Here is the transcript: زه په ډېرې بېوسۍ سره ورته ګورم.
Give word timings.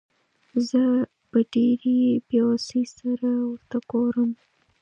زه 0.67 0.81
په 1.29 1.39
ډېرې 1.53 1.99
بېوسۍ 2.27 2.83
سره 2.97 3.27
ورته 3.49 3.77
ګورم. 3.91 4.31